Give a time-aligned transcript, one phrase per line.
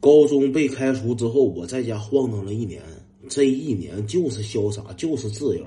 [0.00, 2.82] 高中被开除之后，我在家晃荡了一年，
[3.28, 5.64] 这一年就是潇洒，就是自由，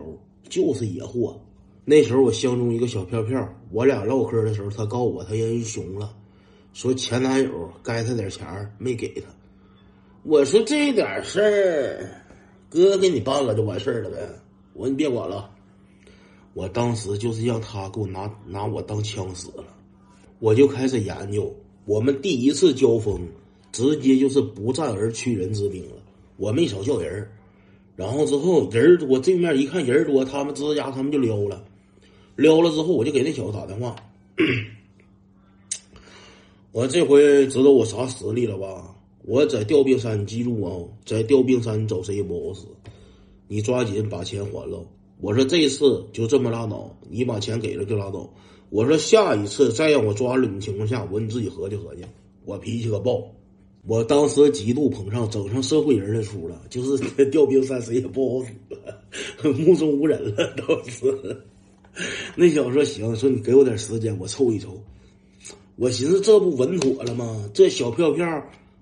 [0.50, 1.40] 就是野货。
[1.86, 6.16] 那时候我相中一个小票票，我俩唠嗑的时候，他告诉我他人熊了，
[6.74, 9.28] 说前男友该他点钱没给他。
[10.24, 12.10] 我说这点事儿，
[12.70, 14.18] 哥给你办了就完事儿了呗。
[14.74, 15.52] 我说你别管了。
[16.56, 19.66] 我当时就是让他给我拿拿我当枪使了，
[20.40, 21.54] 我就开始研究。
[21.86, 23.28] 我们第一次交锋，
[23.74, 25.96] 直接就是不战而屈人之兵了。
[26.38, 27.28] 我没少叫人
[27.96, 31.64] 然后之后人我这面一看人多，他们自家他们就撩了，
[32.36, 33.96] 撩了之后我就给那小子打电话，
[36.72, 38.96] 我这回知道我啥实力了吧？
[39.26, 40.72] 我在吊冰山，你记住啊，
[41.06, 42.62] 在吊冰山你找谁也不好使，
[43.48, 44.84] 你抓紧把钱还了。
[45.22, 48.28] 我说这次就这么拉倒，你把钱给了就拉倒。
[48.70, 52.04] 我说下一次再让我抓了你情况下，我说你自己合计合计。
[52.44, 53.32] 我脾气可暴，
[53.86, 58.46] 我当时极度捧上，整上社会人的出了， 就是调兵山谁也不好
[59.42, 61.44] 使，目中无人了当时。
[62.36, 64.82] 那小子说行，说你给我点时间，我凑一凑。
[65.76, 67.50] 我寻思这不稳妥了吗？
[67.54, 68.26] 这小票票，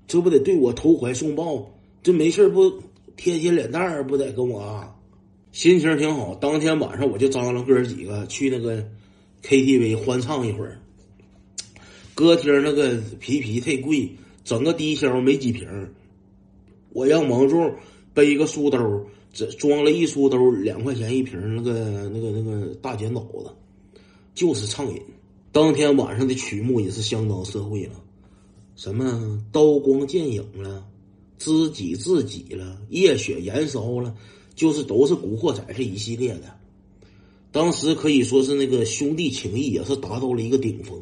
[0.07, 1.67] 这不得对我投怀送抱？
[2.03, 2.71] 这没事不
[3.17, 4.85] 贴贴脸蛋儿，不得跟我？
[5.51, 8.85] 心情挺好，当天晚上我就张罗哥几个去那个
[9.43, 10.79] KTV 欢唱一会儿。
[12.13, 14.09] 歌厅那个皮皮太贵，
[14.43, 15.67] 整个低消没几瓶。
[16.93, 17.71] 我让王柱
[18.13, 23.51] 背一个书兜，这装了一书兜两块钱一瓶那个那个那个大剪刀子，
[24.33, 25.01] 就是畅饮。
[25.51, 27.93] 当天晚上的曲目也是相当社会了，
[28.75, 30.85] 什么刀光剑影了，
[31.37, 34.15] 知己知己了，夜雪燃烧了。
[34.53, 36.53] 就是都是古惑仔这一系列的，
[37.53, 41.01] 当时可以说是那个兄弟情谊也是达到了一个顶峰。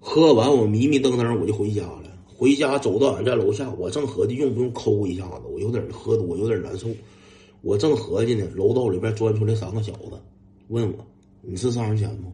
[0.00, 2.15] 喝完我迷迷瞪瞪我就回家了。
[2.36, 6.88] 回家走到俺家楼下，我正合计用不用抠一下子，我有点喝多，有点难受。
[7.62, 10.20] 我正合计呢，楼道里边钻出来三个小子，
[10.68, 11.06] 问我
[11.40, 12.30] 你是杀人钱吗？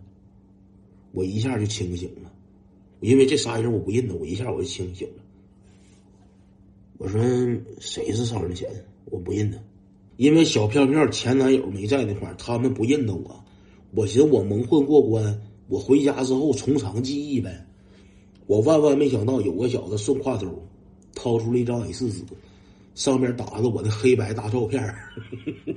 [1.13, 2.33] 我一下就清醒了，
[3.01, 5.23] 因为这仨人我不认得，我一下我就清醒了。
[6.99, 7.21] 我说
[7.79, 8.69] 谁是杀人钱？
[9.05, 9.63] 我不认得。
[10.17, 13.45] 因为小票票前男友没在那块，他们不认得我。
[13.95, 17.67] 我寻思我蒙混过关，我回家之后从长计议呗。
[18.47, 20.47] 我万万没想到有个小子顺挎兜，
[21.15, 22.23] 掏出了一张 A 四纸，
[22.95, 24.95] 上面打着我的黑白大照片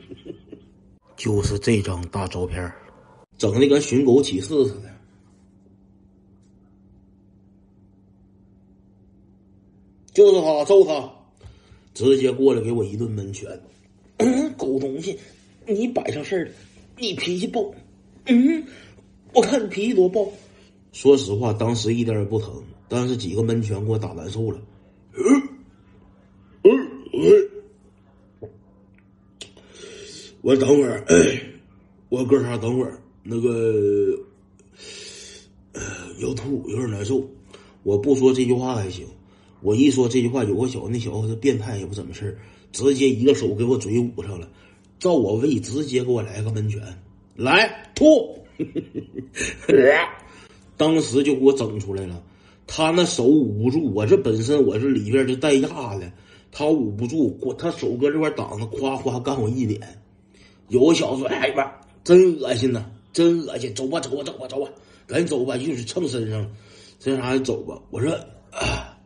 [1.16, 2.72] 就是这张大照片
[3.38, 4.92] 整的跟寻狗启事似的。
[10.14, 11.12] 就是他，揍他，
[11.94, 13.50] 直接过来给我一顿闷拳。
[14.18, 15.20] 嗯， 狗东西，
[15.68, 16.52] 你摆上事儿了，
[16.98, 17.74] 你脾气暴。
[18.28, 18.66] 嗯，
[19.34, 20.32] 我看你脾气多暴。
[20.96, 24.62] 说实话，当时一点也不疼，但是几个闷拳给我打难受了。
[25.12, 25.22] 嗯，
[26.64, 28.50] 嗯，
[30.42, 31.04] 我等会儿，
[32.08, 34.18] 我哥仨等会儿，那个
[35.74, 35.82] 呃
[36.22, 37.22] 要吐，有点难受。
[37.84, 39.06] 我不说这句话还行，
[39.60, 42.40] 我一说这句话，有个小子，那小子是变态也不怎么事。
[42.72, 44.50] 直接一个手给我嘴捂上了，
[44.98, 46.82] 照我胃直接给我来个闷拳，
[47.36, 48.40] 来吐，
[50.78, 52.22] 当时就给我整出来了。
[52.68, 56.12] 他那手捂不住，我这本身我这里边就带压的，
[56.52, 59.82] 他捂不住，我他手搁这块挡着，夸夸干我一脸。
[60.70, 63.72] 有个小子说：“哎呀，真恶心呐，真恶心！
[63.76, 64.72] 走吧，走吧，走吧，走吧，
[65.06, 66.50] 赶紧走吧，就是蹭身上了，
[67.00, 68.12] 这啥走吧。”我说
[68.50, 68.98] ：“啊，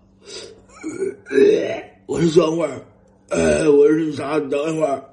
[2.06, 2.82] 我说酸会儿。”
[3.30, 4.40] 哎，我是啥？
[4.40, 5.04] 等一会儿。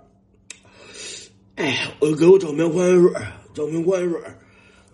[1.56, 3.10] 哎，我给我整瓶矿泉水，
[3.52, 4.20] 整瓶矿泉水。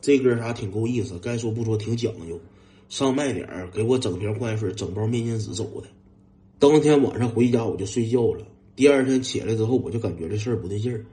[0.03, 2.39] 这哥啥挺够意思，该说不说，挺讲究。
[2.91, 5.87] 上卖点儿，给我整瓶矿泉水，整包面巾纸走的。
[6.59, 8.45] 当天晚上回家我就睡觉了。
[8.77, 11.07] 第二天起来之后，我就感觉这事儿不对劲儿。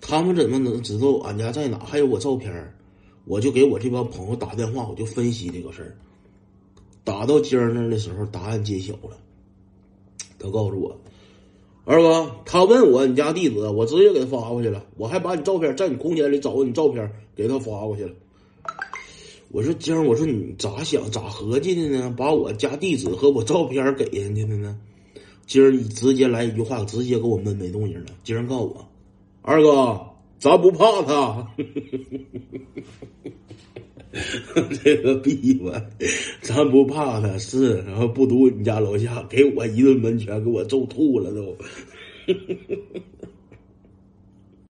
[0.00, 1.78] 他们怎么能知道俺家在哪？
[1.78, 2.74] 还有我照片儿
[3.24, 5.96] 我就给我这帮朋友打电话，我就分析这个事儿。
[7.04, 9.16] 打到今儿那的时候，答案揭晓了。
[10.38, 11.00] 他告诉我。
[11.86, 14.84] 二哥，他问我你家地址，我直接给他发过去了。
[14.96, 18.14] 我还把你照片在你空间里找你照片，给他发过去了。
[19.54, 22.12] 我说今儿，我说你咋想咋合计的呢？
[22.18, 24.76] 把我家地址和我照片给人家的呢？
[25.46, 28.06] 今儿你直接来一句话，直接给我闷没动静了。
[28.24, 28.88] 今儿告诉我，
[29.42, 30.00] 二哥，
[30.40, 31.48] 咱不怕他。
[34.82, 35.80] 这个逼吧，
[36.42, 41.56] 咱不怕他，是然后不堵你家楼下，给我一顿闷拳，给我揍吐了都。